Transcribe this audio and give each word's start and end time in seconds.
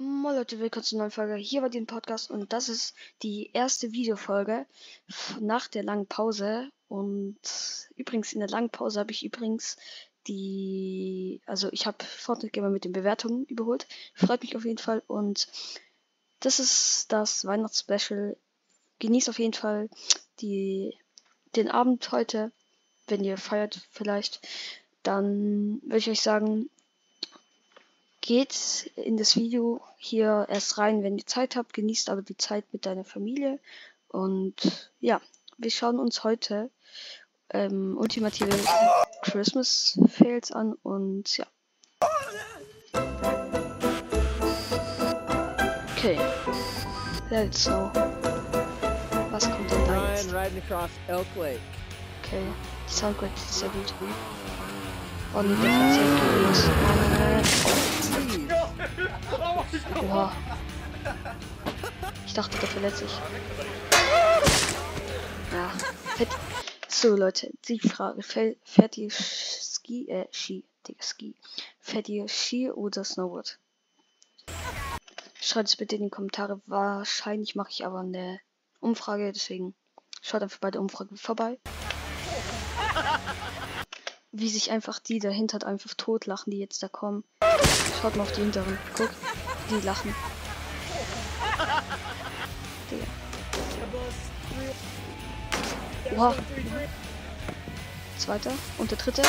Moin 0.00 0.36
Leute, 0.36 0.60
willkommen 0.60 0.84
zur 0.84 1.00
neuen 1.00 1.10
Folge. 1.10 1.34
Hier 1.34 1.60
war 1.60 1.70
den 1.70 1.88
Podcast 1.88 2.30
und 2.30 2.52
das 2.52 2.68
ist 2.68 2.94
die 3.24 3.50
erste 3.52 3.90
Videofolge 3.90 4.64
nach 5.40 5.66
der 5.66 5.82
langen 5.82 6.06
Pause. 6.06 6.70
Und 6.86 7.36
übrigens 7.96 8.32
in 8.32 8.38
der 8.38 8.48
langen 8.48 8.70
Pause 8.70 9.00
habe 9.00 9.10
ich 9.10 9.24
übrigens 9.24 9.76
die, 10.28 11.42
also 11.46 11.68
ich 11.72 11.84
habe 11.84 12.04
Fortnite 12.04 12.52
Gamer 12.52 12.70
mit 12.70 12.84
den 12.84 12.92
Bewertungen 12.92 13.44
überholt. 13.46 13.88
Freut 14.14 14.42
mich 14.42 14.54
auf 14.54 14.64
jeden 14.64 14.78
Fall 14.78 15.02
und 15.08 15.48
das 16.38 16.60
ist 16.60 17.10
das 17.10 17.44
Weihnachtsspecial. 17.44 18.36
Genießt 19.00 19.28
auf 19.28 19.40
jeden 19.40 19.54
Fall 19.54 19.90
die, 20.40 20.96
den 21.56 21.68
Abend 21.68 22.12
heute, 22.12 22.52
wenn 23.08 23.24
ihr 23.24 23.36
feiert 23.36 23.80
vielleicht. 23.90 24.46
Dann 25.02 25.82
würde 25.82 25.98
ich 25.98 26.10
euch 26.10 26.20
sagen, 26.20 26.70
geht 28.28 28.92
in 28.96 29.16
das 29.16 29.36
Video 29.36 29.80
hier 29.96 30.46
erst 30.50 30.76
rein, 30.76 31.02
wenn 31.02 31.16
ihr 31.16 31.24
Zeit 31.24 31.56
habt. 31.56 31.72
Genießt 31.72 32.10
aber 32.10 32.20
die 32.20 32.36
Zeit 32.36 32.66
mit 32.72 32.84
deiner 32.84 33.04
Familie. 33.04 33.58
Und 34.08 34.90
ja, 35.00 35.22
wir 35.56 35.70
schauen 35.70 35.98
uns 35.98 36.24
heute 36.24 36.68
ähm, 37.48 37.96
ultimative 37.96 38.50
Christmas 39.22 39.98
Fails 40.10 40.52
an 40.52 40.74
und 40.82 41.38
ja. 41.38 41.46
Okay. 45.96 46.18
Let's 47.30 47.64
know. 47.64 47.90
Was 49.30 49.50
kommt 49.50 49.70
denn 49.70 49.86
da 49.86 50.10
jetzt? 50.12 50.30
Okay. 52.22 52.42
Die 52.86 52.92
Soundqualität 52.92 53.38
ist 53.38 53.58
sehr 53.60 53.70
gut. 53.70 53.94
Übrigens. 55.34 56.64
Oha. 60.02 60.32
Ich 62.26 62.34
dachte, 62.34 62.58
der 62.58 62.68
verletzt 62.68 62.98
sich. 62.98 63.12
Ja. 65.52 65.72
So, 66.88 67.14
Leute, 67.14 67.50
die 67.68 67.78
Frage. 67.78 68.22
Fährt 68.22 68.96
ihr 68.96 69.10
Ski, 69.10 70.08
äh, 70.08 70.26
Ski, 70.32 70.64
Digga, 70.86 71.02
Ski. 71.02 71.34
Fährt 71.78 72.08
ihr 72.08 72.26
Ski 72.28 72.70
oder 72.70 73.04
Snowboard? 73.04 73.58
Schreibt 75.40 75.68
es 75.68 75.76
bitte 75.76 75.96
in 75.96 76.04
die 76.04 76.10
Kommentare. 76.10 76.60
Wahrscheinlich 76.66 77.54
mache 77.54 77.70
ich 77.70 77.86
aber 77.86 78.00
eine 78.00 78.40
Umfrage, 78.80 79.32
deswegen 79.32 79.74
schaut 80.22 80.42
einfach 80.42 80.58
bei 80.58 80.70
der 80.70 80.80
Umfrage 80.80 81.16
vorbei 81.16 81.58
wie 84.32 84.48
sich 84.48 84.70
einfach 84.70 84.98
die 84.98 85.18
dahinter 85.18 85.66
einfach 85.66 85.94
totlachen, 85.94 86.50
die 86.50 86.58
jetzt 86.58 86.82
da 86.82 86.88
kommen. 86.88 87.24
Schaut 88.00 88.16
mal 88.16 88.22
auf 88.24 88.32
die 88.32 88.42
hinteren. 88.42 88.78
Guck, 88.96 89.10
die 89.70 89.84
lachen. 89.84 90.14
Digga. 92.90 93.06
Oha. 96.16 96.34
Zweiter 98.18 98.52
und 98.78 98.90
der 98.90 98.98
dritte. 98.98 99.22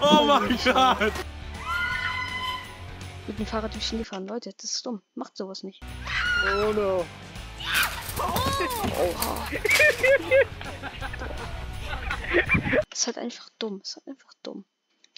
oh 0.00 0.24
mein 0.24 0.58
Gott! 0.64 1.12
Mit 3.26 3.38
dem 3.38 3.46
Fahrrad 3.46 3.72
durch 3.74 3.86
Schnee 3.86 4.04
fahren, 4.04 4.26
Leute, 4.26 4.52
das 4.60 4.72
ist 4.72 4.84
dumm. 4.86 5.00
Macht 5.14 5.36
sowas 5.36 5.62
nicht. 5.62 5.80
Oh 6.46 6.72
no. 6.72 7.06
Oha. 8.18 9.48
Das 13.04 13.10
ist 13.10 13.16
halt 13.16 13.24
einfach 13.26 13.50
dumm. 13.58 13.82
Ist 13.82 13.96
halt 13.96 14.08
einfach 14.08 14.32
dumm. 14.42 14.64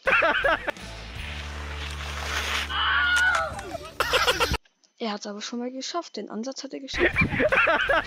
er 4.99 5.13
hat 5.13 5.21
es 5.21 5.27
aber 5.29 5.41
schon 5.41 5.61
mal 5.61 5.71
geschafft. 5.71 6.17
Den 6.17 6.29
Ansatz 6.29 6.65
hat 6.65 6.73
er 6.73 6.81
geschafft. 6.81 7.07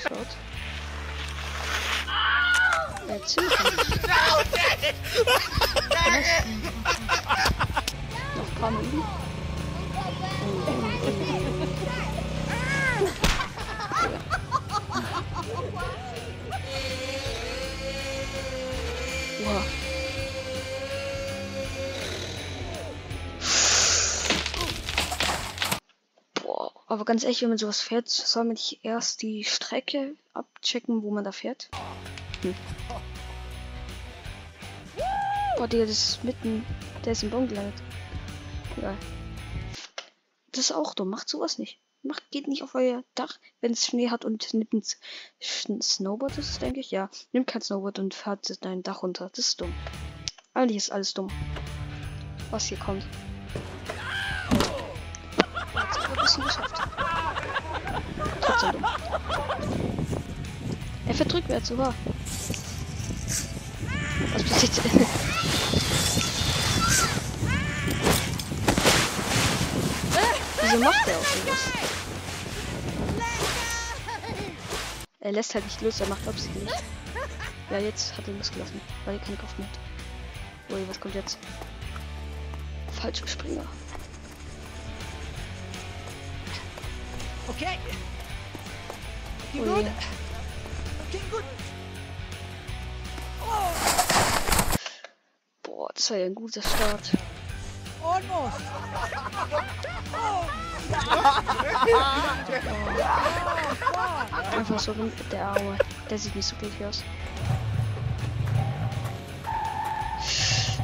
Schaut. 0.04 0.28
Er 3.08 3.26
zählt 3.26 3.50
Noch 8.36 8.50
ein 8.50 8.56
paar 8.60 8.72
Minuten. 8.72 9.29
Aber 26.90 27.06
ganz 27.06 27.24
ehrlich, 27.24 27.42
wenn 27.42 27.50
man 27.50 27.58
sowas 27.58 27.82
fährt, 27.82 28.10
soll 28.10 28.44
man 28.44 28.54
nicht 28.54 28.80
erst 28.84 29.22
die 29.22 29.44
Strecke 29.44 30.16
abchecken, 30.34 31.04
wo 31.04 31.12
man 31.12 31.24
da 31.24 31.32
fährt? 31.32 31.70
Hm. 32.42 32.56
Boah, 35.58 35.68
der 35.68 35.84
ist 35.84 36.24
mitten. 36.24 36.66
Der 37.06 37.12
ist 37.12 37.22
im 37.22 37.30
Baum 37.30 37.48
gelandet. 37.48 37.76
Egal. 38.78 38.98
Das 40.52 40.66
ist 40.66 40.72
auch 40.72 40.94
dumm. 40.94 41.10
Macht 41.10 41.30
sowas 41.30 41.60
nicht. 41.60 41.80
Macht, 42.02 42.32
geht 42.32 42.48
nicht 42.48 42.64
auf 42.64 42.76
euer 42.76 43.04
Dach, 43.14 43.38
wenn 43.60 43.74
es 43.74 43.86
Schnee 43.86 44.10
hat 44.10 44.24
und 44.26 44.54
nimmt 44.54 44.74
ein 44.74 45.82
Snowboard, 45.82 46.38
ist, 46.38 46.62
denke 46.62 46.80
ich. 46.80 46.92
Ja, 46.92 47.10
nimmt 47.34 47.48
kein 47.48 47.62
Snowboard 47.62 48.00
und 48.00 48.14
fährt 48.14 48.64
dein 48.64 48.84
Dach 48.84 49.04
runter. 49.04 49.30
Das 49.36 49.48
ist 49.48 49.62
dumm. 49.62 49.74
Eigentlich 50.54 50.78
ist 50.78 50.92
alles 50.92 51.14
dumm. 51.14 51.30
Was 52.52 52.66
hier 52.66 52.78
kommt. 52.78 53.06
Er 56.30 56.44
bisschen 56.44 56.44
geschafft. 56.44 56.76
Trotzdem 58.42 58.72
dumm. 58.74 58.86
Er 61.08 61.14
fährt 61.16 61.34
rückwärts, 61.34 61.68
sogar. 61.70 61.94
Was 64.34 64.44
passiert? 64.44 64.72
Wieso 70.62 70.78
macht 70.78 71.08
er 71.08 71.18
auch 71.18 71.26
sowas? 71.26 71.60
Er 75.22 75.32
lässt 75.32 75.54
halt 75.56 75.66
nicht 75.66 75.82
los, 75.82 76.00
er 76.00 76.08
macht 76.08 76.28
absichtlich. 76.28 76.70
Ja, 77.72 77.80
jetzt 77.80 78.16
hat 78.18 78.28
er 78.28 78.34
losgelassen, 78.34 78.80
weil 79.06 79.16
er 79.16 79.22
keine 79.22 79.38
Kraft 79.38 79.58
mehr 79.58 79.68
hat. 79.68 79.80
Ui, 80.76 80.88
was 80.88 81.00
kommt 81.00 81.16
jetzt? 81.16 81.40
Falscher 83.02 83.28
Springer. 83.28 83.66
Okay. 87.50 87.78
Ging 89.52 89.64
Ui. 89.64 89.68
gut. 89.68 89.92
Ging 91.12 91.22
gut. 91.32 91.44
Boah, 95.64 95.90
das 95.96 96.12
war 96.12 96.18
ja 96.18 96.26
ein 96.28 96.36
guter 96.36 96.62
Start. 96.62 97.12
Almost. 98.04 98.62
Einfach 104.52 104.80
so 104.80 104.92
rum, 104.92 105.12
der 105.32 105.48
Arme. 105.48 105.78
Der 106.10 106.18
sieht 106.18 106.36
nicht 106.36 106.48
so 106.48 106.56
glücklich 106.56 106.86
aus. 106.86 107.04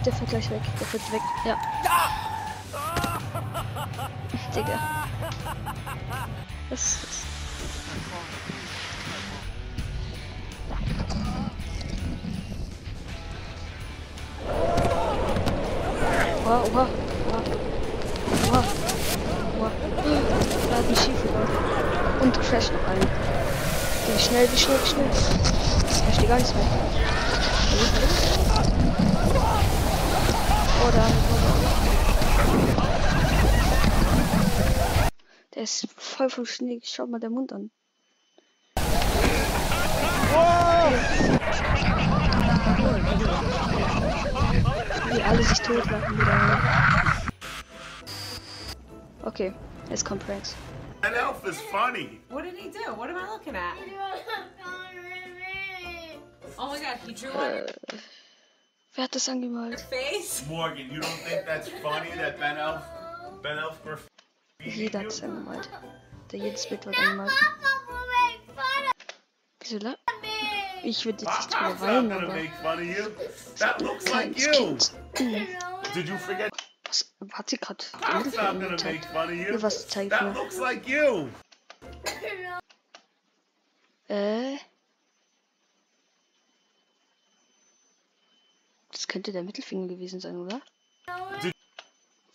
Der 0.05 0.13
fährt 0.13 0.29
gleich 0.29 0.49
weg. 0.49 0.61
Der 0.79 0.87
fährt 0.87 1.11
weg. 1.11 1.21
Ja. 1.45 1.57
Digga. 4.55 4.79
Ist 6.71 6.97
das? 7.03 7.25
Oha, 16.45 16.63
oha, 16.63 16.87
oha. 17.27 17.41
Oha. 18.49 18.63
Oha. 19.59 19.71
Da 20.69 20.75
hat 20.75 20.87
ein 20.87 20.95
Schief 20.95 21.21
gebaut. 21.21 21.49
Und 22.21 22.33
crasht 22.41 22.71
noch 22.73 22.87
einen. 22.87 23.09
Wie 24.07 24.19
schnell, 24.21 24.47
wie 24.51 24.57
schnell, 24.57 24.79
wie 24.83 24.87
schnell. 24.87 25.09
Da 26.05 26.13
steht 26.13 26.27
gar 26.27 26.37
nichts 26.37 26.53
mehr. 26.53 26.65
Oh, 30.83 30.91
da. 30.91 31.05
Der 35.55 35.63
ist 35.63 35.87
voll 36.15 36.29
vom 36.29 36.45
Schnee. 36.45 36.79
Schau 36.83 37.07
mal 37.07 37.19
der 37.19 37.29
Mund 37.29 37.51
an. 37.51 37.71
Wie 45.11 45.21
alle 45.21 45.43
sich 45.43 45.59
totlachen 45.59 46.17
wieder. 46.19 47.21
Okay, 49.23 49.53
jetzt 49.89 50.05
kommt 50.05 50.25
Pranks. 50.25 50.55
That 51.01 51.13
elf 51.13 51.43
is 51.45 51.59
funny. 51.71 52.19
What 52.29 52.43
did 52.45 52.55
he 52.57 52.69
do? 52.69 52.93
What 52.95 53.09
am 53.09 53.17
I 53.17 53.27
looking 53.31 53.55
at? 53.55 53.75
Oh 56.57 56.67
my 56.71 56.79
god, 56.79 56.97
he 57.05 57.13
drew 57.13 57.29
Äh, 57.31 57.65
wer 58.95 59.03
hat 59.03 59.13
das 59.15 59.27
angemalt? 59.29 59.81
face? 59.81 60.43
Morgan, 60.47 60.89
you 60.89 61.01
don't 61.01 61.19
think 61.27 61.45
that's 61.45 61.69
funny 61.81 62.09
that 62.15 62.39
Ben 62.39 62.57
Elf, 62.57 62.81
Ben 63.43 63.57
Elf, 63.57 63.77
Jeder 64.65 64.99
hat 64.99 65.07
es 65.07 65.21
angemalt. 65.23 65.69
Der 66.31 66.39
jedes 66.39 66.67
Bild 66.67 66.85
wird 66.85 66.97
angemalt. 66.97 67.31
Wieso 69.59 69.77
la? 69.79 69.95
Ich 70.83 71.05
würde 71.05 71.25
jetzt 71.25 71.37
nicht 71.37 71.53
drüber 71.53 71.79
weinen, 71.81 72.11
aber. 72.11 72.35
That 73.57 73.81
looks 73.81 74.07
like 74.09 74.37
you. 74.37 74.77
Kind. 75.13 75.57
Did 75.93 76.07
you 76.09 76.17
forget? 76.17 76.51
Was 76.87 77.11
hat 77.31 77.49
sie 77.49 77.57
gerade 77.57 77.83
I'm 78.01 78.23
not 78.25 78.33
gonna 78.35 78.53
make 78.53 78.69
gezeigt? 78.69 79.05
fun 79.05 79.23
of 79.23 79.31
you. 79.31 79.35
Hier 79.45 79.61
was 79.61 79.87
zeigt 79.87 80.11
That 80.11 80.23
mir. 80.23 80.33
looks 80.33 80.57
like 80.57 80.87
you. 80.87 81.27
Äh. 84.07 84.57
Das 88.91 89.07
könnte 89.07 89.31
der 89.31 89.43
Mittelfinger 89.43 89.87
gewesen 89.87 90.19
sein, 90.19 90.37
oder? 90.37 90.61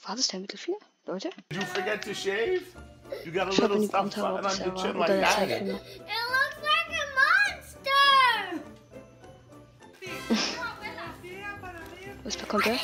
War 0.02 0.16
das 0.16 0.26
der 0.28 0.40
Mittelfinger? 0.40 0.78
Leute? 1.10 1.30
Did 1.48 1.60
you 1.60 1.66
forget 1.66 2.02
to 2.02 2.14
shave? 2.14 2.76
You 3.24 3.32
got 3.32 3.48
a 3.48 3.50
in 3.50 3.56
little 3.68 3.88
stuff 3.88 4.16
on 4.16 4.44
your 4.44 4.74
chin 4.76 4.96
like 4.96 5.08
that. 5.08 5.50
It 5.50 5.64
looks 5.66 5.88
like 6.70 6.90
a 6.94 7.06
monster! 7.18 8.62
Was 12.22 12.36
bekommt 12.36 12.66
er? 12.66 12.78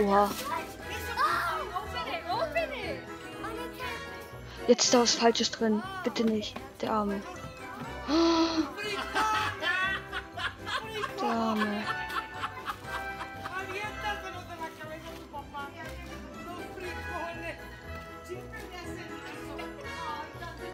Oha. 0.00 0.30
Jetzt 4.66 4.84
ist 4.84 4.94
da 4.94 5.00
was 5.00 5.14
Falsches 5.14 5.52
drin. 5.52 5.80
Bitte 6.02 6.24
nicht. 6.24 6.56
Der 6.80 6.90
Arme. 6.90 7.22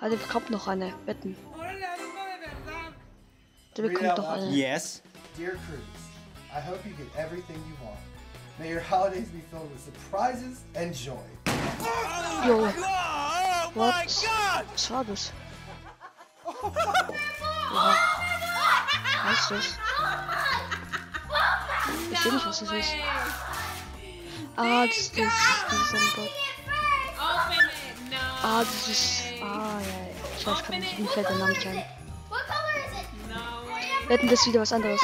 Ah, 0.02 0.08
der 0.08 0.16
bekommt 0.16 0.50
noch 0.50 0.66
eine. 0.66 0.92
Wetten. 1.06 1.36
Der 3.76 3.82
bekommt 3.84 4.18
noch 4.18 4.30
eine. 4.30 4.50
Yes. 4.50 5.00
Dear 5.36 5.52
Cruz, 5.52 6.02
I 6.50 6.60
hope 6.60 6.80
you 6.84 6.92
get 6.96 7.06
everything 7.16 7.54
you 7.68 7.76
want. 7.80 8.00
May 8.58 8.72
your 8.72 8.82
holidays 8.82 9.28
be 9.28 9.40
filled 9.48 9.70
with 9.72 9.80
surprises 9.80 10.64
and 10.74 10.92
joy. 10.92 11.14
Jo. 12.44 12.66
Oh 12.66 13.70
What? 13.74 14.06
Was 14.74 14.90
war 14.90 15.04
das? 15.04 15.32
Oha. 16.46 17.96
Was 19.24 19.38
ist 19.38 19.50
das? 19.52 19.78
Ich 22.10 22.18
sehe 22.18 22.32
nicht, 22.32 22.46
was 22.46 22.58
das 22.58 22.72
ist. 22.72 22.94
Ah, 24.56 24.84
das 24.84 24.96
ist 24.96 25.16
das. 25.16 25.32
Dieses 25.70 25.94
Angebot. 25.94 26.28
Open 26.28 26.51
Ah, 28.42 28.60
das 28.60 28.88
ist. 28.88 29.22
Ah, 29.40 29.80
ja, 29.80 29.88
ja. 29.88 30.08
Ich 30.38 30.46
weiß 30.46 30.62
gerade 30.64 30.78
nicht, 30.80 30.98
mir 30.98 31.08
fällt 31.08 31.28
der 31.28 31.36
Name 31.36 31.52
nicht 31.52 31.66
ein. 31.66 31.76
What 32.28 32.40
color 32.46 32.74
is 32.76 33.00
it? 33.00 33.28
No. 33.28 34.08
Wetten, 34.08 34.28
das 34.28 34.46
wieder 34.46 34.60
was 34.60 34.72
anderes. 34.72 35.00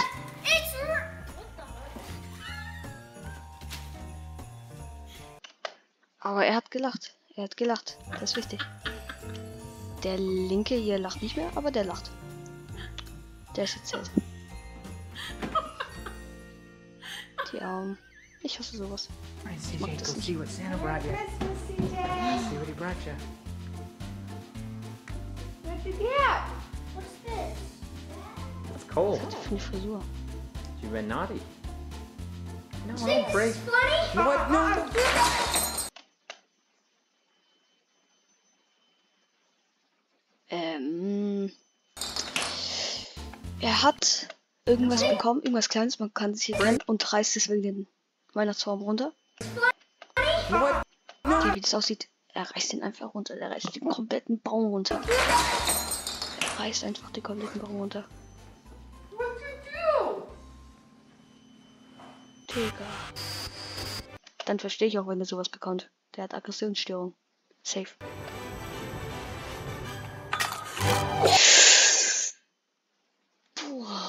Aber 6.21 6.45
er 6.45 6.57
hat 6.57 6.71
gelacht. 6.71 7.15
Er 7.37 7.45
hat 7.45 7.57
gelacht. 7.57 7.97
Das 8.11 8.23
ist 8.31 8.37
wichtig. 8.37 8.61
Der 10.05 10.19
linke 10.19 10.75
hier 10.75 10.99
lacht 10.99 11.23
nicht 11.23 11.37
mehr, 11.37 11.51
aber 11.55 11.71
der 11.71 11.85
lacht. 11.85 12.11
Der 13.57 13.65
ist 13.65 13.77
jetzt 13.77 13.89
selten. 13.89 14.23
Die 17.53 17.63
Augen. 17.63 17.99
Ich 18.49 18.59
hasse 18.59 18.79
sowas. 18.79 19.09
Alright, 19.45 19.61
CJ, 19.61 19.99
das 19.99 20.09
go 20.09 20.15
nicht. 20.15 20.25
see 20.27 20.39
what 20.39 20.49
Santa 20.49 20.79
brought 20.79 21.05
you. 21.05 21.11
See 21.11 22.57
what 22.57 22.67
he 22.67 22.73
brought 22.73 22.97
you. 23.05 23.13
What'd 25.65 25.85
you 25.85 25.93
get? 25.93 26.43
What's 26.95 27.13
this? 27.27 27.59
It's 28.75 28.85
cold. 28.89 29.21
Was 29.23 29.35
hat 29.35 29.43
für 29.43 29.51
eine 29.51 29.59
Frisur? 29.61 30.03
You've 30.81 30.93
been 30.93 31.09
naughty. 31.09 31.41
No, 32.87 32.95
This 32.95 33.03
don't 33.03 33.33
break. 33.33 33.55
funny? 33.55 34.15
You 34.15 34.25
what? 34.25 34.51
No, 34.51 34.69
no. 34.69 35.89
Ähm. 40.51 41.51
Er 43.61 43.83
hat 43.83 44.29
irgendwas 44.65 45.07
bekommen, 45.07 45.43
irgendwas 45.43 45.69
Kleines, 45.69 45.99
man 45.99 46.15
kann 46.15 46.31
es 46.31 46.43
hier 46.43 46.57
kennen, 46.57 46.79
und 46.87 47.13
reißt 47.13 47.37
deswegen 47.37 47.63
den 47.63 47.87
Weihnachtsbaum 48.39 48.83
runter. 48.83 49.13
Okay, 51.25 51.55
wie 51.55 51.61
das 51.61 51.75
aussieht. 51.75 52.09
Er 52.33 52.49
reißt 52.49 52.73
den 52.73 52.85
einfach 52.85 53.13
runter. 53.13 53.37
Er 53.37 53.51
reißt 53.51 53.75
den 53.75 53.89
kompletten 53.89 54.41
Baum 54.41 54.67
runter. 54.67 55.01
Er 56.41 56.61
reißt 56.61 56.85
einfach 56.85 57.11
den 57.11 57.25
kompletten 57.25 57.61
Baum 57.61 57.77
runter. 57.79 58.05
Digga. 62.49 62.87
Dann 64.47 64.61
verstehe 64.61 64.87
ich 64.87 65.01
auch, 65.01 65.09
wenn 65.09 65.19
er 65.19 65.27
sowas 65.27 65.49
bekommt. 65.49 65.91
Der 66.15 66.25
hat 66.25 66.35
Aggressionsstörung. 66.35 67.15
Safe. 67.65 67.91
Puh. 73.57 74.08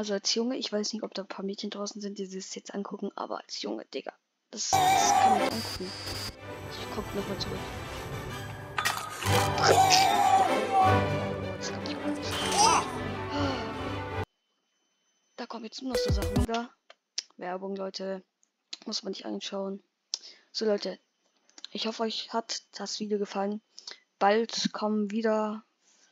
Also 0.00 0.14
als 0.14 0.34
Junge, 0.34 0.56
ich 0.56 0.72
weiß 0.72 0.94
nicht, 0.94 1.02
ob 1.02 1.12
da 1.12 1.20
ein 1.20 1.28
paar 1.28 1.44
Mädchen 1.44 1.68
draußen 1.68 2.00
sind, 2.00 2.16
die 2.16 2.26
das 2.26 2.54
jetzt 2.54 2.72
angucken, 2.72 3.10
aber 3.16 3.38
als 3.38 3.60
Junge, 3.60 3.84
Digga. 3.84 4.14
Das, 4.50 4.70
das 4.70 5.10
kann 5.10 5.38
man 5.38 5.42
angucken. 5.42 5.90
Ich 6.70 6.86
guck 6.94 7.14
nochmal 7.14 7.38
zurück. 7.38 7.58
Da 15.36 15.44
kommen 15.44 15.66
jetzt 15.66 15.82
nur 15.82 15.92
noch 15.92 15.98
so 15.98 16.12
Sachen, 16.14 16.38
oder? 16.38 16.70
Werbung, 17.36 17.76
Leute. 17.76 18.24
Muss 18.86 19.02
man 19.02 19.10
nicht 19.10 19.26
anschauen. 19.26 19.82
So, 20.50 20.64
Leute. 20.64 20.98
Ich 21.72 21.86
hoffe, 21.86 22.04
euch 22.04 22.32
hat 22.32 22.62
das 22.72 23.00
Video 23.00 23.18
gefallen. 23.18 23.60
Bald 24.18 24.72
kommen 24.72 25.10
wieder 25.10 25.62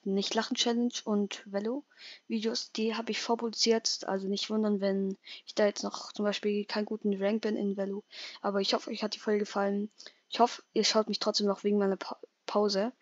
nicht 0.05 0.35
Lachen 0.35 0.57
Challenge 0.57 0.93
und 1.05 1.43
Velo 1.47 1.85
Videos. 2.27 2.73
Die 2.73 2.95
habe 2.95 3.11
ich 3.11 3.21
vorproduziert. 3.21 4.01
Also 4.07 4.29
nicht 4.29 4.51
wundern, 4.51 4.81
wenn 4.81 5.17
ich 5.47 5.55
da 5.55 5.67
jetzt 5.67 5.83
noch 5.83 6.13
zum 6.13 6.25
Beispiel 6.25 6.65
keinen 6.65 6.87
guten 6.87 7.15
Rank 7.23 7.43
bin 7.43 7.57
in 7.57 7.77
Velo. 7.77 8.05
Aber 8.41 8.61
ich 8.61 8.75
hoffe, 8.75 8.91
euch 8.91 9.03
hat 9.03 9.15
die 9.15 9.21
Folge 9.21 9.41
gefallen. 9.41 9.91
Ich 10.31 10.41
hoffe, 10.41 10.63
ihr 10.73 10.85
schaut 10.85 11.09
mich 11.09 11.19
trotzdem 11.19 11.47
noch 11.47 11.65
wegen 11.65 11.79
meiner 11.79 11.97
pa 11.97 12.19
Pause. 12.47 12.93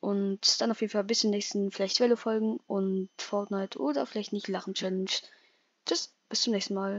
Und 0.00 0.60
dann 0.60 0.70
auf 0.70 0.80
jeden 0.80 0.90
Fall 0.90 1.04
bis 1.04 1.20
zum 1.20 1.30
nächsten 1.30 1.70
vielleicht 1.70 2.00
Velo 2.00 2.16
folgen 2.16 2.58
und 2.66 3.10
Fortnite 3.18 3.78
oder 3.78 4.06
vielleicht 4.06 4.32
nicht 4.32 4.48
Lachen 4.48 4.74
Challenge. 4.74 5.10
Tschüss, 5.86 6.14
bis 6.28 6.42
zum 6.42 6.54
nächsten 6.54 6.74
Mal. 6.74 6.88